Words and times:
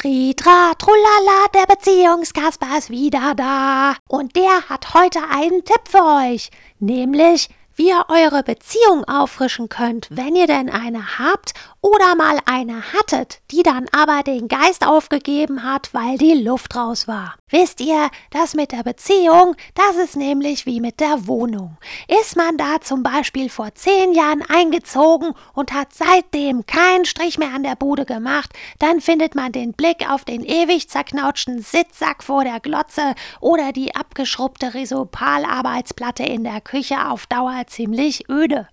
Tritra, 0.00 0.72
trullala, 0.78 1.48
der 1.52 1.66
Beziehungskasper 1.66 2.78
ist 2.78 2.88
wieder 2.88 3.34
da. 3.34 3.96
Und 4.08 4.34
der 4.34 4.66
hat 4.70 4.94
heute 4.94 5.18
einen 5.30 5.62
Tipp 5.62 5.82
für 5.84 6.02
euch, 6.02 6.50
nämlich 6.78 7.50
ihr 7.80 8.04
eure 8.08 8.42
Beziehung 8.42 9.04
auffrischen 9.04 9.70
könnt, 9.70 10.06
wenn 10.10 10.36
ihr 10.36 10.46
denn 10.46 10.68
eine 10.68 11.18
habt 11.18 11.54
oder 11.80 12.14
mal 12.14 12.38
eine 12.44 12.92
hattet, 12.92 13.40
die 13.50 13.62
dann 13.62 13.86
aber 13.92 14.22
den 14.22 14.48
Geist 14.48 14.86
aufgegeben 14.86 15.64
hat, 15.64 15.94
weil 15.94 16.18
die 16.18 16.34
Luft 16.34 16.76
raus 16.76 17.08
war. 17.08 17.36
Wisst 17.48 17.80
ihr, 17.80 18.10
das 18.30 18.54
mit 18.54 18.70
der 18.70 18.84
Beziehung, 18.84 19.56
das 19.74 19.96
ist 19.96 20.14
nämlich 20.14 20.66
wie 20.66 20.80
mit 20.80 21.00
der 21.00 21.26
Wohnung. 21.26 21.78
Ist 22.20 22.36
man 22.36 22.56
da 22.58 22.80
zum 22.80 23.02
Beispiel 23.02 23.48
vor 23.48 23.74
zehn 23.74 24.12
Jahren 24.12 24.42
eingezogen 24.48 25.32
und 25.54 25.72
hat 25.72 25.88
seitdem 25.92 26.66
keinen 26.66 27.06
Strich 27.06 27.38
mehr 27.38 27.52
an 27.54 27.62
der 27.62 27.76
Bude 27.76 28.04
gemacht, 28.04 28.52
dann 28.78 29.00
findet 29.00 29.34
man 29.34 29.52
den 29.52 29.72
Blick 29.72 30.08
auf 30.08 30.24
den 30.24 30.44
ewig 30.44 30.88
zerknautschten 30.88 31.60
Sitzsack 31.60 32.22
vor 32.22 32.44
der 32.44 32.60
Glotze 32.60 33.14
oder 33.40 33.72
die 33.72 33.96
abgeschrubbte 33.96 34.74
Risopalarbeitsplatte 34.74 36.22
in 36.22 36.44
der 36.44 36.60
Küche 36.60 37.08
auf 37.08 37.26
Dauer 37.26 37.66
ziemlich 37.70 38.28
öde. 38.28 38.68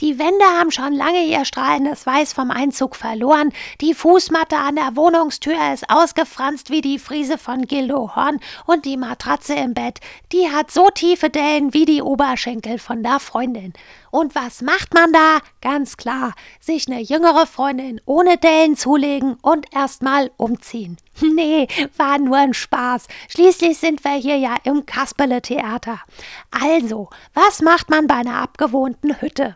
Die 0.00 0.18
Wände 0.18 0.44
haben 0.44 0.70
schon 0.70 0.92
lange 0.92 1.24
ihr 1.24 1.44
strahlendes 1.44 2.06
Weiß 2.06 2.32
vom 2.32 2.50
Einzug 2.50 2.96
verloren. 2.96 3.52
Die 3.80 3.94
Fußmatte 3.94 4.56
an 4.56 4.76
der 4.76 4.96
Wohnungstür 4.96 5.56
ist 5.72 5.90
ausgefranst 5.90 6.70
wie 6.70 6.80
die 6.80 6.98
Friese 6.98 7.38
von 7.38 7.62
Gildo 7.66 8.14
Horn 8.14 8.38
und 8.66 8.84
die 8.84 8.96
Matratze 8.96 9.54
im 9.54 9.74
Bett, 9.74 9.98
die 10.32 10.50
hat 10.50 10.70
so 10.70 10.88
tiefe 10.90 11.30
Dellen 11.30 11.74
wie 11.74 11.84
die 11.84 12.02
Oberschenkel 12.02 12.78
von 12.78 13.02
der 13.02 13.18
Freundin. 13.20 13.72
Und 14.10 14.34
was 14.34 14.62
macht 14.62 14.94
man 14.94 15.12
da? 15.12 15.38
Ganz 15.60 15.96
klar, 15.96 16.34
sich 16.60 16.88
eine 16.88 17.00
jüngere 17.00 17.46
Freundin 17.46 18.00
ohne 18.06 18.38
Dellen 18.38 18.76
zulegen 18.76 19.36
und 19.42 19.66
erstmal 19.74 20.30
umziehen. 20.36 20.96
Nee, 21.20 21.66
war 21.96 22.18
nur 22.18 22.36
ein 22.36 22.54
Spaß. 22.54 23.06
Schließlich 23.28 23.78
sind 23.78 24.04
wir 24.04 24.12
hier 24.12 24.36
ja 24.36 24.56
im 24.64 24.86
Kasperle-Theater. 24.86 26.00
Also, 26.50 27.10
was 27.34 27.60
macht 27.60 27.90
man 27.90 28.06
bei 28.06 28.14
einer 28.14 28.36
abgewohnten 28.36 29.20
Hütte? 29.20 29.47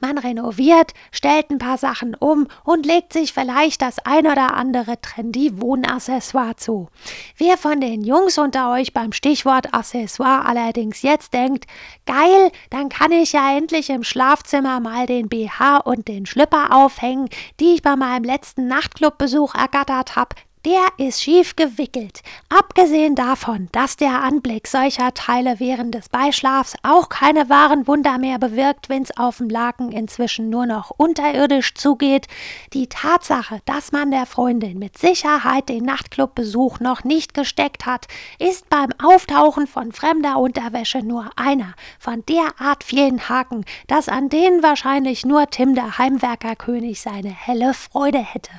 Man 0.00 0.18
renoviert, 0.18 0.92
stellt 1.12 1.50
ein 1.50 1.58
paar 1.58 1.78
Sachen 1.78 2.14
um 2.14 2.46
und 2.64 2.86
legt 2.86 3.12
sich 3.12 3.32
vielleicht 3.32 3.82
das 3.82 3.98
ein 4.00 4.26
oder 4.26 4.54
andere 4.54 5.00
trendy 5.00 5.60
Wohnaccessoire 5.60 6.56
zu. 6.56 6.88
Wer 7.36 7.56
von 7.56 7.80
den 7.80 8.02
Jungs 8.02 8.38
unter 8.38 8.72
euch 8.72 8.92
beim 8.92 9.12
Stichwort 9.12 9.74
Accessoire 9.74 10.46
allerdings 10.46 11.02
jetzt 11.02 11.34
denkt, 11.34 11.66
geil, 12.06 12.50
dann 12.70 12.88
kann 12.88 13.12
ich 13.12 13.32
ja 13.32 13.56
endlich 13.56 13.90
im 13.90 14.02
Schlafzimmer 14.02 14.80
mal 14.80 15.06
den 15.06 15.28
BH 15.28 15.78
und 15.78 16.08
den 16.08 16.26
Schlüpper 16.26 16.74
aufhängen, 16.74 17.28
die 17.60 17.74
ich 17.74 17.82
bei 17.82 17.96
meinem 17.96 18.24
letzten 18.24 18.68
Nachtclubbesuch 18.68 19.54
ergattert 19.54 20.16
habe, 20.16 20.36
der 20.66 20.88
ist 20.96 21.22
schief 21.22 21.54
gewickelt. 21.54 22.22
Abgesehen 22.48 23.14
davon, 23.14 23.68
dass 23.70 23.96
der 23.96 24.20
Anblick 24.24 24.66
solcher 24.66 25.14
Teile 25.14 25.60
während 25.60 25.94
des 25.94 26.08
Beischlafs 26.08 26.74
auch 26.82 27.08
keine 27.08 27.48
wahren 27.48 27.86
Wunder 27.86 28.18
mehr 28.18 28.40
bewirkt, 28.40 28.88
wenn's 28.88 29.16
auf 29.16 29.36
dem 29.36 29.48
Laken 29.48 29.92
inzwischen 29.92 30.50
nur 30.50 30.66
noch 30.66 30.90
unterirdisch 30.90 31.74
zugeht, 31.74 32.26
die 32.72 32.88
Tatsache, 32.88 33.60
dass 33.64 33.92
man 33.92 34.10
der 34.10 34.26
Freundin 34.26 34.80
mit 34.80 34.98
Sicherheit 34.98 35.68
den 35.68 35.84
Nachtclubbesuch 35.84 36.80
noch 36.80 37.04
nicht 37.04 37.32
gesteckt 37.32 37.86
hat, 37.86 38.08
ist 38.40 38.68
beim 38.68 38.90
Auftauchen 39.00 39.68
von 39.68 39.92
fremder 39.92 40.38
Unterwäsche 40.38 40.98
nur 40.98 41.30
einer 41.36 41.74
von 42.00 42.24
derart 42.26 42.82
vielen 42.82 43.28
Haken, 43.28 43.64
dass 43.86 44.08
an 44.08 44.30
denen 44.30 44.64
wahrscheinlich 44.64 45.24
nur 45.24 45.48
Tim 45.48 45.76
der 45.76 45.98
Heimwerkerkönig 45.98 47.00
seine 47.00 47.30
helle 47.30 47.72
Freude 47.72 48.18
hätte. 48.18 48.50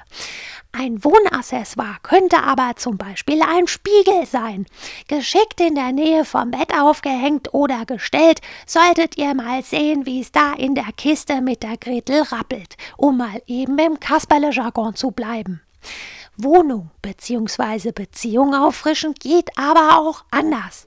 Ein 0.80 1.03
Wohnaccessoire 1.03 1.97
könnte 2.03 2.44
aber 2.44 2.75
zum 2.75 2.97
Beispiel 2.97 3.42
ein 3.42 3.66
Spiegel 3.66 4.28
sein. 4.28 4.67
Geschickt 5.08 5.59
in 5.59 5.73
der 5.73 5.92
Nähe 5.92 6.23
vom 6.23 6.52
Bett 6.52 6.72
aufgehängt 6.72 7.52
oder 7.52 7.84
gestellt, 7.86 8.42
solltet 8.67 9.17
ihr 9.17 9.34
mal 9.34 9.64
sehen, 9.64 10.06
wie 10.06 10.22
es 10.22 10.31
da 10.31 10.53
in 10.53 10.75
der 10.75 10.91
Kiste 10.96 11.41
mit 11.41 11.63
der 11.63 11.78
Gretel 11.78 12.22
rappelt, 12.22 12.78
um 12.96 13.18
mal 13.18 13.41
eben 13.47 13.79
im 13.79 14.00
Kasperle-Jargon 14.00 14.94
zu 14.94 15.09
bleiben. 15.09 15.62
Wohnung 16.35 16.91
bzw. 17.02 17.91
Beziehung 17.91 18.53
auffrischen 18.53 19.16
geht 19.16 19.50
aber 19.57 19.97
auch 19.97 20.25
anders. 20.29 20.85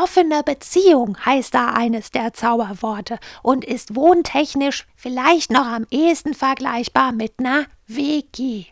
Offene 0.00 0.44
Beziehung 0.44 1.18
heißt 1.26 1.52
da 1.54 1.72
eines 1.72 2.12
der 2.12 2.32
Zauberworte 2.32 3.18
und 3.42 3.64
ist 3.64 3.96
wohntechnisch 3.96 4.86
vielleicht 4.94 5.50
noch 5.50 5.66
am 5.66 5.86
ehesten 5.90 6.34
vergleichbar 6.34 7.10
mit 7.10 7.32
einer 7.38 7.66
WG. 7.88 8.66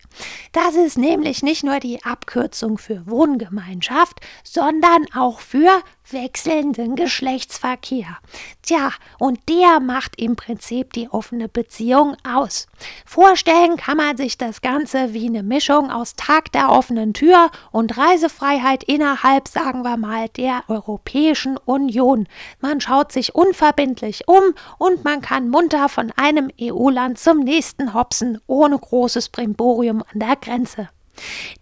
Das 0.53 0.75
ist 0.75 0.99
nämlich 0.99 1.43
nicht 1.43 1.65
nur 1.65 1.81
die 1.81 2.05
Abkürzung 2.05 2.77
für 2.77 3.07
Wohngemeinschaft, 3.07 4.21
sondern 4.45 5.07
auch 5.15 5.41
für 5.41 5.83
wechselnden 6.11 6.97
Geschlechtsverkehr. 6.97 8.19
Tja, 8.63 8.91
und 9.19 9.41
der 9.49 9.81
macht 9.81 10.21
im 10.21 10.37
Prinzip 10.37 10.93
die 10.93 11.09
offene 11.09 11.49
Beziehung 11.49 12.17
aus. 12.29 12.67
Vorstellen 13.07 13.77
kann 13.77 13.97
man 13.97 14.17
sich 14.17 14.37
das 14.39 14.61
Ganze 14.61 15.15
wie 15.15 15.27
eine 15.27 15.43
Mischung 15.43 15.91
aus 15.91 16.15
Tag 16.15 16.53
der 16.53 16.71
offenen 16.71 17.15
Tür 17.15 17.51
und 17.73 17.97
Reisefreiheit 17.97 18.85
innerhalb, 18.85 19.49
sagen 19.49 19.83
wir 19.83 19.97
mal, 19.97 20.29
der 20.29 20.63
Europäischen 20.69 21.16
Union. 21.65 22.29
Man 22.61 22.81
schaut 22.81 23.11
sich 23.11 23.35
unverbindlich 23.35 24.29
um 24.29 24.43
und 24.79 25.05
man 25.05 25.23
kann 25.23 25.49
munter 25.49 25.89
von 25.89 26.13
einem 26.17 26.51
EU-Land 26.61 27.19
zum 27.19 27.39
nächsten 27.39 27.95
hopsen, 27.95 28.39
ohne 28.47 28.79
großes 28.79 29.31
Brimborium 29.31 30.03
an 30.13 30.21
der 30.21 30.37
Grenze. 30.37 30.89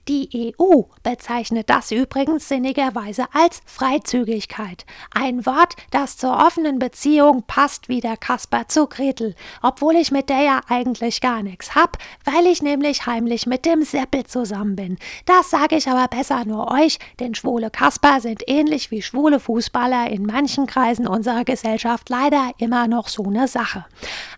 Die 0.07 0.55
EU 0.61 0.83
bezeichnet 1.03 1.71
das 1.71 1.91
übrigens 1.91 2.49
sinnigerweise 2.49 3.27
als 3.33 3.63
Freizügigkeit. 3.65 4.85
Ein 5.15 5.47
Wort, 5.47 5.77
das 5.91 6.19
zur 6.19 6.37
offenen 6.37 6.79
Beziehung 6.79 7.45
passt 7.47 7.89
wie 7.89 8.01
der 8.01 8.19
Kasper 8.19 8.69
zu 8.69 8.87
Gretel, 8.87 9.35
obwohl 9.63 9.97
ich 9.97 10.11
mit 10.11 10.29
der 10.29 10.43
ja 10.43 10.61
eigentlich 10.69 11.23
gar 11.23 11.43
nichts 11.43 11.75
hab, 11.75 11.97
weil 12.25 12.47
ich 12.47 12.61
nämlich 12.61 13.07
heimlich 13.07 13.47
mit 13.47 13.65
dem 13.65 13.83
Seppel 13.83 14.25
zusammen 14.25 14.77
bin. 14.77 14.99
Das 15.25 15.49
sage 15.49 15.77
ich 15.77 15.89
aber 15.89 16.09
besser 16.09 16.45
nur 16.45 16.71
euch, 16.71 16.99
denn 17.19 17.35
schwule 17.35 17.71
Kasper 17.71 18.21
sind 18.21 18.43
ähnlich 18.47 18.91
wie 18.91 19.01
schwule 19.01 19.41
Fußballer 19.41 20.11
in 20.11 20.27
manchen 20.27 20.67
Kreisen 20.67 21.07
unserer 21.07 21.45
Gesellschaft 21.45 22.11
leider 22.11 22.51
immer 22.59 22.89
noch 22.89 23.09
so 23.09 23.25
eine 23.25 23.49
Sache. 23.49 23.87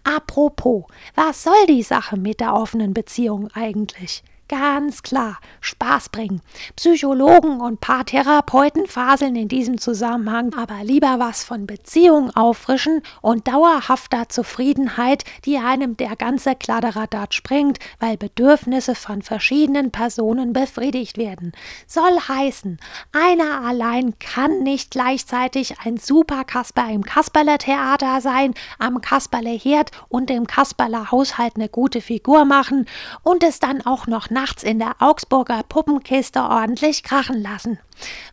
Apropos, 0.05 0.85
was 1.17 1.43
soll 1.43 1.67
die 1.69 1.83
Sache 1.83 2.17
mit 2.17 2.39
der 2.39 2.55
offenen 2.55 2.95
Beziehung 2.95 3.49
eigentlich? 3.53 4.23
Ganz 4.49 5.03
klar, 5.03 5.39
Spaß 5.61 6.11
bringen. 6.11 6.41
Psychologen 6.77 7.61
und 7.61 7.81
Paartherapeuten 7.81 8.87
faseln 8.87 9.35
in 9.35 9.49
diesem 9.49 9.79
Zusammenhang 9.79 10.55
aber 10.55 10.85
lieber 10.85 11.19
was 11.19 11.43
von 11.43 11.67
Beziehung 11.67 12.31
auffrischen 12.31 13.03
und 13.23 13.49
dauerhafter 13.49 14.29
Zufriedenheit, 14.29 15.25
die 15.47 15.59
einem 15.59 15.97
der 15.97 16.15
ganze 16.15 16.55
Kladderadat 16.55 17.35
springt, 17.35 17.81
weil 17.99 18.17
Bedürfnisse 18.17 18.95
von 18.95 19.23
verschiedenen 19.23 19.91
Personen 19.91 20.53
befriedigt 20.53 21.19
werden. 21.19 21.51
Soll 21.89 22.17
heißen, 22.29 22.79
einer 23.11 23.63
allein 23.67 24.17
kann 24.21 24.63
nicht 24.63 24.93
gleichzeitig 24.93 25.81
ein 25.81 25.97
super 25.97 26.45
Kasper 26.45 26.89
im 26.89 27.03
Kasperle-Theater 27.03 28.21
sein, 28.21 28.55
am 28.79 29.01
Kasperle-Herd 29.01 29.91
und 30.09 30.31
im 30.31 30.47
Kasperle-Haushalt 30.47 31.57
eine 31.57 31.69
gute 31.69 32.01
Figur 32.01 32.45
machen 32.45 32.87
und 33.25 33.43
es 33.43 33.59
dann 33.59 33.85
auch 33.85 34.07
noch 34.07 34.31
nachts 34.37 34.63
in 34.63 34.79
der 34.79 34.97
Augsburger 34.99 35.63
Puppenkiste 35.67 36.41
ordentlich 36.41 37.03
krachen 37.03 37.41
lassen. 37.41 37.79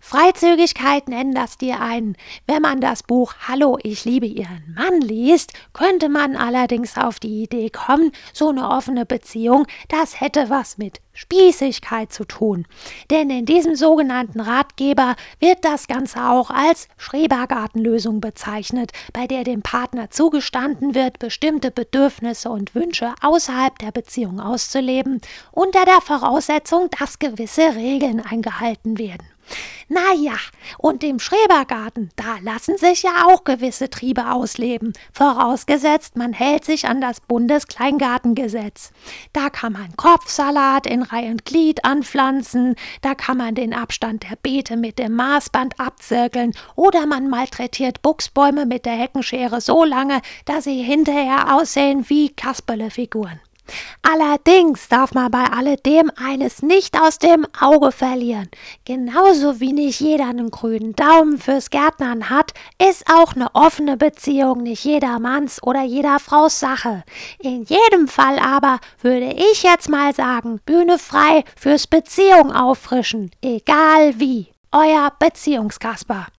Freizügigkeit 0.02 1.08
nennen 1.08 1.34
das 1.34 1.58
die 1.58 1.74
einen. 1.74 2.16
Wenn 2.46 2.62
man 2.62 2.82
das 2.82 3.04
Buch 3.04 3.34
Hallo, 3.48 3.78
ich 3.82 4.06
liebe 4.06 4.26
Ihren 4.26 4.76
Mann 4.76 5.02
liest, 5.02 5.54
könnte 5.74 6.10
man 6.10 6.36
allerdings 6.36 6.98
auf 6.98 7.20
die 7.20 7.44
Idee 7.44 7.70
kommen, 7.70 8.12
so 8.34 8.50
eine 8.50 8.70
offene 8.70 9.06
Beziehung, 9.06 9.66
das 9.88 10.20
hätte 10.20 10.50
was 10.50 10.78
mit 10.78 11.00
Spießigkeit 11.14 12.12
zu 12.12 12.26
tun. 12.26 12.66
Denn 13.12 13.30
in 13.30 13.46
diesem 13.46 13.76
sogenannten 13.76 14.40
Ratgeber 14.40 15.16
wird 15.40 15.64
das 15.64 15.88
Ganze 15.88 16.26
auch 16.26 16.50
als 16.50 16.88
Schrebergartenlösung 16.98 18.20
bezeichnet, 18.20 18.92
bei 19.14 19.28
der 19.28 19.44
dem 19.44 19.62
Partner 19.62 20.10
zugestanden 20.10 20.96
wird, 20.96 21.20
bestimmte 21.20 21.72
Bedürfnisse 21.72 22.50
und 22.50 22.76
Wünsche 22.76 23.14
außerhalb 23.22 23.78
der 23.80 23.92
Beziehung 23.92 24.40
auszuleben, 24.40 25.22
unter 25.52 25.86
der 25.86 26.02
Voraussetzung, 26.02 26.90
dass 27.00 27.20
gewisse 27.20 27.76
Regeln 27.76 28.20
eingehalten 28.20 28.98
werden. 28.98 29.33
Naja, 29.90 30.38
und 30.78 31.04
im 31.04 31.20
Schrebergarten, 31.20 32.10
da 32.16 32.38
lassen 32.42 32.78
sich 32.78 33.04
ja 33.04 33.28
auch 33.28 33.44
gewisse 33.44 33.90
Triebe 33.90 34.32
ausleben, 34.32 34.94
vorausgesetzt 35.12 36.16
man 36.16 36.34
hält 36.34 36.66
sich 36.66 36.88
an 36.88 37.02
das 37.02 37.20
Bundeskleingartengesetz. 37.22 38.92
Da 39.34 39.50
kann 39.50 39.74
man 39.74 39.96
Kopfsalat 39.96 40.88
in 40.88 41.04
Reih 41.04 41.30
und 41.30 41.46
Glied 41.46 41.86
anpflanzen, 41.86 42.76
da 43.02 43.14
kann 43.14 43.38
man 43.38 43.56
den 43.56 43.74
Abstand 43.74 44.24
der 44.24 44.38
Beete 44.38 44.78
mit 44.78 45.00
dem 45.00 45.16
Maßband 45.16 45.80
abzirkeln 45.80 46.54
oder 46.76 47.06
man 47.06 47.30
malträtiert 47.30 48.02
Buchsbäume 48.02 48.66
mit 48.66 48.86
der 48.86 48.94
Heckenschere 48.94 49.62
so 49.62 49.84
lange, 49.84 50.22
dass 50.46 50.64
sie 50.64 50.82
hinterher 50.82 51.56
aussehen 51.56 52.10
wie 52.10 52.30
Kasperlefiguren. 52.30 53.40
Allerdings 54.02 54.90
darf 54.90 55.14
man 55.14 55.32
bei 55.32 55.46
alledem 55.46 56.12
eines 56.16 56.62
nicht 56.62 57.00
aus 57.00 57.18
dem 57.18 57.48
Auge 57.60 57.92
verlieren. 57.92 58.50
Genauso 58.86 59.60
wie 59.60 59.74
nicht 59.74 60.02
jeder 60.02 60.28
einen 60.28 60.52
grünen 60.52 60.94
Daumen 60.96 61.38
fürs 61.38 61.70
Gärtnern 61.70 62.30
hat, 62.30 62.54
ist 62.90 63.06
auch 63.10 63.36
eine 63.36 63.54
offene 63.56 63.98
Beziehung 63.98 64.64
nicht 64.64 64.84
jedermanns 64.84 65.64
oder 65.64 65.84
jeder 65.84 66.20
Fraus 66.20 66.60
Sache. 66.60 67.04
In 67.40 67.64
jedem 67.64 68.08
Fall 68.08 68.40
aber 68.40 68.80
würde 69.02 69.34
ich 69.34 69.64
jetzt 69.64 69.90
mal 69.90 70.14
sagen, 70.14 70.60
Bühne 70.66 71.00
frei 71.00 71.44
fürs 71.56 71.88
Beziehung 71.88 72.52
auffrischen, 72.52 73.32
egal 73.42 74.20
wie. 74.20 74.48
Euer 74.76 75.12
Beziehungskasper. 75.20 76.26